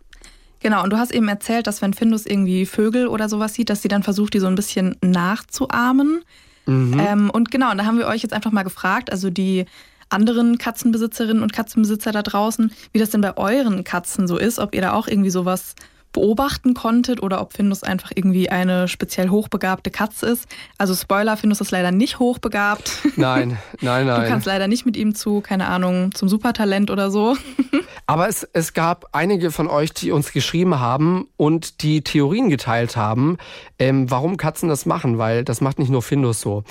[0.65, 3.83] Genau, und du hast eben erzählt, dass wenn Findus irgendwie Vögel oder sowas sieht, dass
[3.83, 6.25] sie dann versucht, die so ein bisschen nachzuahmen.
[6.65, 6.99] Mhm.
[6.99, 9.67] Ähm, und genau, und da haben wir euch jetzt einfach mal gefragt, also die
[10.09, 14.75] anderen Katzenbesitzerinnen und Katzenbesitzer da draußen, wie das denn bei euren Katzen so ist, ob
[14.75, 15.75] ihr da auch irgendwie sowas
[16.15, 20.47] beobachten konntet oder ob Findus einfach irgendwie eine speziell hochbegabte Katze ist.
[20.79, 22.91] Also Spoiler, Findus ist leider nicht hochbegabt.
[23.17, 24.23] Nein, nein, nein.
[24.23, 27.37] Du kannst leider nicht mit ihm zu, keine Ahnung, zum Supertalent oder so.
[28.07, 32.97] Aber es, es gab einige von euch, die uns geschrieben haben und die Theorien geteilt
[32.97, 33.37] haben,
[33.79, 36.63] ähm, warum Katzen das machen, weil das macht nicht nur Findus so.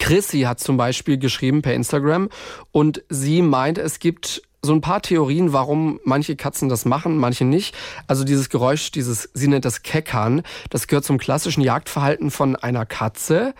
[0.00, 2.28] Chrissy hat zum Beispiel geschrieben per Instagram
[2.72, 7.44] und sie meint, es gibt so ein paar Theorien, warum manche Katzen das machen, manche
[7.44, 7.74] nicht.
[8.06, 12.86] Also dieses Geräusch, dieses, sie nennt das Keckern, das gehört zum klassischen Jagdverhalten von einer
[12.86, 13.54] Katze.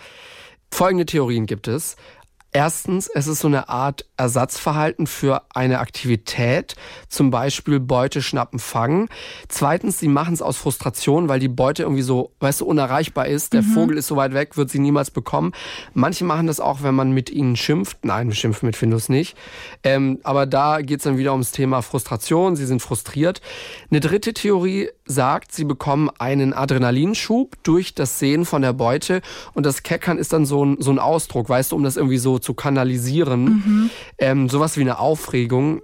[0.70, 1.96] Folgende Theorien gibt es.
[2.52, 6.76] Erstens, es ist so eine Art Ersatzverhalten für eine Aktivität,
[7.08, 9.08] zum Beispiel Beute schnappen, fangen.
[9.48, 13.52] Zweitens, sie machen es aus Frustration, weil die Beute irgendwie so, weißt du, unerreichbar ist.
[13.52, 13.72] Der mhm.
[13.74, 15.52] Vogel ist so weit weg, wird sie niemals bekommen.
[15.92, 18.04] Manche machen das auch, wenn man mit ihnen schimpft.
[18.04, 19.36] Nein, wir schimpfen mit Findus nicht.
[19.82, 22.54] Ähm, aber da geht es dann wieder ums Thema Frustration.
[22.54, 23.40] Sie sind frustriert.
[23.90, 29.20] Eine dritte Theorie sagt, sie bekommen einen Adrenalinschub durch das Sehen von der Beute
[29.52, 32.18] und das Keckern ist dann so ein, so ein Ausdruck, weißt du, um das irgendwie
[32.18, 33.44] so zu kanalisieren.
[33.44, 33.90] Mhm.
[34.18, 35.80] Ähm, sowas wie eine Aufregung.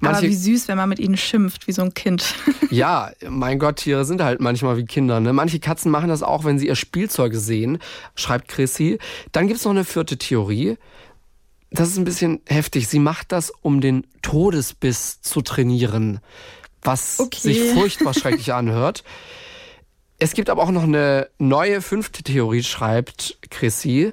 [0.00, 2.34] Manche, Aber wie süß, wenn man mit ihnen schimpft, wie so ein Kind.
[2.70, 5.20] ja, mein Gott, Tiere sind halt manchmal wie Kinder.
[5.20, 5.32] Ne?
[5.32, 7.78] Manche Katzen machen das auch, wenn sie ihr Spielzeug sehen,
[8.14, 8.98] schreibt Chrissy.
[9.32, 10.78] Dann gibt es noch eine vierte Theorie.
[11.70, 12.88] Das ist ein bisschen heftig.
[12.88, 16.20] Sie macht das, um den Todesbiss zu trainieren
[16.84, 17.40] was okay.
[17.40, 19.02] sich furchtbar schrecklich anhört.
[20.18, 24.12] Es gibt aber auch noch eine neue fünfte Theorie, schreibt Chrissy.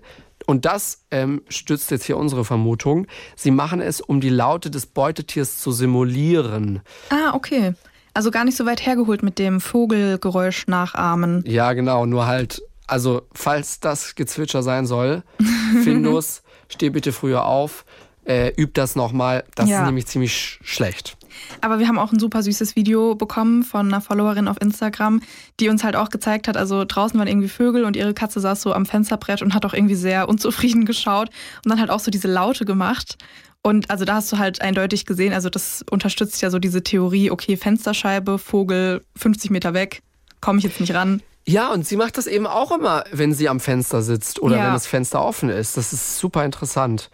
[0.52, 3.08] Und das ähm, stützt jetzt hier unsere Vermutung.
[3.38, 6.82] Sie machen es, um die Laute des Beutetiers zu simulieren.
[7.10, 7.74] Ah, okay.
[8.14, 11.42] Also gar nicht so weit hergeholt mit dem Vogelgeräusch nachahmen.
[11.48, 12.06] Ja, genau.
[12.06, 15.24] Nur halt, also falls das Gezwitscher sein soll,
[15.86, 17.86] Findus, steh bitte früher auf,
[18.26, 19.46] äh, üb das nochmal.
[19.56, 19.80] Das ja.
[19.80, 21.16] ist nämlich ziemlich schlecht.
[21.62, 25.22] Aber wir haben auch ein super süßes Video bekommen von einer Followerin auf Instagram,
[25.60, 28.62] die uns halt auch gezeigt hat, also draußen waren irgendwie Vögel und ihre Katze saß
[28.62, 31.30] so am Fensterbrett und hat auch irgendwie sehr unzufrieden geschaut
[31.64, 33.18] und dann halt auch so diese Laute gemacht.
[33.64, 37.30] Und also da hast du halt eindeutig gesehen, also das unterstützt ja so diese Theorie,
[37.30, 40.02] okay, Fensterscheibe, Vogel 50 Meter weg,
[40.40, 41.22] komme ich jetzt nicht ran.
[41.48, 44.66] Ja, und sie macht das eben auch immer, wenn sie am Fenster sitzt oder ja.
[44.66, 45.78] wenn das Fenster offen ist.
[45.78, 47.10] Das ist super interessant.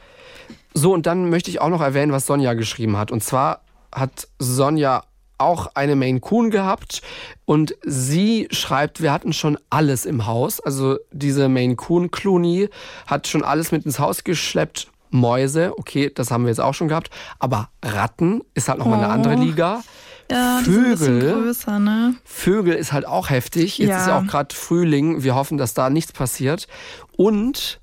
[0.73, 3.11] So, und dann möchte ich auch noch erwähnen, was Sonja geschrieben hat.
[3.11, 3.61] Und zwar
[3.97, 5.03] hat Sonja
[5.37, 7.01] auch eine Maine Coon gehabt
[7.45, 10.59] und sie schreibt, wir hatten schon alles im Haus.
[10.59, 12.69] Also diese Maine Coon Clooney
[13.05, 14.87] hat schon alles mit ins Haus geschleppt.
[15.09, 17.11] Mäuse, okay, das haben wir jetzt auch schon gehabt.
[17.39, 19.03] Aber Ratten ist halt nochmal oh.
[19.03, 19.83] eine andere Liga.
[20.29, 22.15] Ja, Vögel, größer, ne?
[22.25, 23.77] Vögel ist halt auch heftig.
[23.77, 24.01] Jetzt ja.
[24.01, 25.23] ist ja auch gerade Frühling.
[25.23, 26.67] Wir hoffen, dass da nichts passiert.
[27.15, 27.79] Und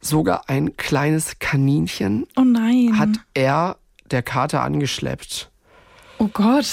[0.00, 2.98] sogar ein kleines Kaninchen oh nein.
[2.98, 3.76] hat er
[4.12, 5.50] der Kater angeschleppt.
[6.18, 6.66] Oh Gott.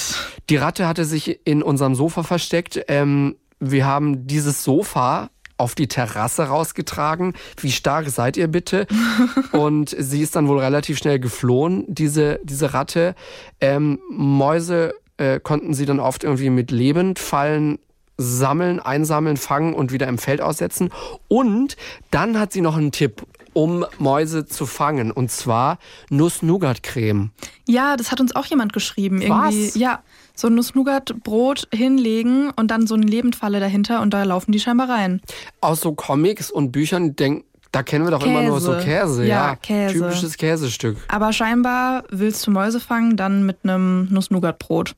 [0.50, 2.80] Die Ratte hatte sich in unserem Sofa versteckt.
[2.88, 7.34] Ähm, wir haben dieses Sofa auf die Terrasse rausgetragen.
[7.60, 8.88] Wie stark seid ihr bitte?
[9.52, 13.16] Und sie ist dann wohl relativ schnell geflohen, diese, diese Ratte.
[13.60, 17.80] Ähm, Mäuse äh, konnten sie dann oft irgendwie mit Lebendfallen
[18.18, 20.92] sammeln, einsammeln, fangen und wieder im Feld aussetzen.
[21.28, 21.78] Und
[22.12, 23.24] dann hat sie noch einen Tipp
[23.60, 25.12] um Mäuse zu fangen.
[25.12, 27.32] Und zwar Nuss-Nougat-Creme.
[27.68, 29.22] Ja, das hat uns auch jemand geschrieben.
[29.22, 29.76] Irgendwie, Was?
[29.76, 30.02] Ja,
[30.34, 34.90] so ein Nuss-Nougat-Brot hinlegen und dann so eine Lebendfalle dahinter und da laufen die scheinbar
[34.90, 35.22] rein.
[35.60, 37.44] Aus so Comics und Büchern denken,
[37.74, 38.32] da kennen wir doch Käse.
[38.32, 39.50] immer nur so Käse, ja.
[39.50, 39.56] ja.
[39.58, 39.94] Käse.
[39.94, 40.98] Typisches Käsestück.
[41.10, 44.96] Aber scheinbar willst du Mäuse fangen, dann mit einem Nuss-Nougat-Brot.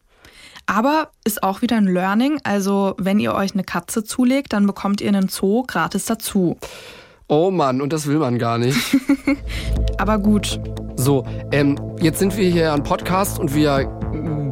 [0.68, 2.40] Aber ist auch wieder ein Learning.
[2.44, 6.58] Also, wenn ihr euch eine Katze zulegt, dann bekommt ihr einen Zoo gratis dazu.
[7.34, 8.78] Oh Mann, und das will man gar nicht.
[9.98, 10.60] Aber gut.
[10.98, 13.86] So, ähm, jetzt sind wir hier ein Podcast und wir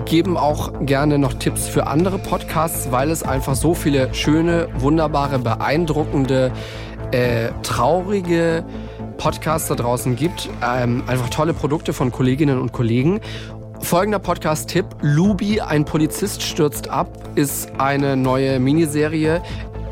[0.05, 5.39] geben auch gerne noch Tipps für andere Podcasts, weil es einfach so viele schöne, wunderbare,
[5.39, 6.53] beeindruckende,
[7.11, 8.63] äh, traurige
[9.17, 10.47] Podcasts da draußen gibt.
[10.65, 13.19] Ähm, einfach tolle Produkte von Kolleginnen und Kollegen.
[13.81, 19.41] Folgender Podcast-Tipp: Lubi, ein Polizist stürzt ab, ist eine neue Miniserie,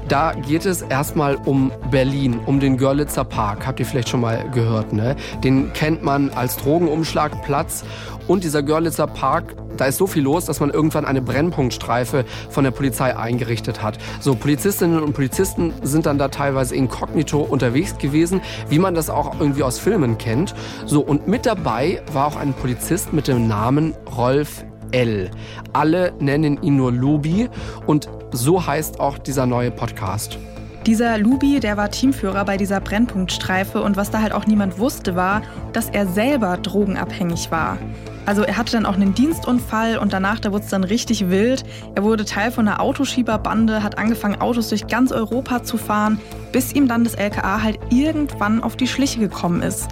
[0.08, 3.68] da geht es erstmal um Berlin, um den Görlitzer Park.
[3.68, 5.16] Habt ihr vielleicht schon mal gehört, ne?
[5.43, 7.84] Den kennt man als Drogenumschlagplatz.
[8.28, 12.64] Und dieser Görlitzer Park, da ist so viel los, dass man irgendwann eine Brennpunktstreife von
[12.64, 13.97] der Polizei eingerichtet hat.
[14.20, 19.39] So, Polizistinnen und Polizisten sind dann da teilweise inkognito unterwegs gewesen, wie man das auch
[19.39, 20.55] irgendwie aus Filmen kennt.
[20.86, 25.30] So, und mit dabei war auch ein Polizist mit dem Namen Rolf L.
[25.74, 27.49] Alle nennen ihn nur Lubi
[27.86, 30.38] und so heißt auch dieser neue Podcast.
[30.86, 35.17] Dieser Lubi, der war Teamführer bei dieser Brennpunktstreife und was da halt auch niemand wusste,
[35.17, 35.41] war,
[35.73, 37.78] dass er selber drogenabhängig war.
[38.25, 41.63] Also er hatte dann auch einen Dienstunfall und danach, da wurde es dann richtig wild.
[41.95, 46.19] Er wurde Teil von einer Autoschieberbande, hat angefangen, Autos durch ganz Europa zu fahren,
[46.51, 49.88] bis ihm dann das LKA halt irgendwann auf die Schliche gekommen ist.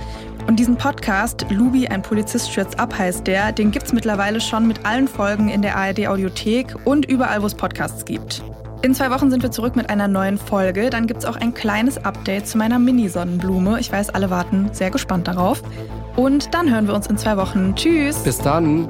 [0.48, 4.86] Und diesen Podcast, Lubi, ein Polizist stürzt ab, heißt der, den gibt's mittlerweile schon mit
[4.86, 8.44] allen Folgen in der ARD Audiothek und überall, wo es Podcasts gibt.
[8.84, 10.92] In zwei Wochen sind wir zurück mit einer neuen Folge.
[10.92, 13.80] Dann gibt es auch ein kleines Update zu meiner Mini-Sonnenblume.
[13.80, 15.64] Ich weiß, alle warten sehr gespannt darauf.
[16.16, 17.74] Und dann hören wir uns in zwei Wochen.
[17.76, 18.20] Tschüss.
[18.20, 18.88] Bis dann.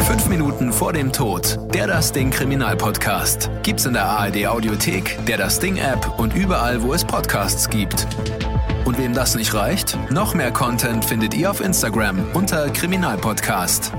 [0.00, 1.60] Fünf Minuten vor dem Tod.
[1.72, 3.48] Der Das Ding Kriminalpodcast.
[3.62, 8.08] Gibt's in der ARD Audiothek, der Das Ding App und überall, wo es Podcasts gibt.
[8.86, 13.92] Und wem das nicht reicht, noch mehr Content findet ihr auf Instagram unter Kriminalpodcast.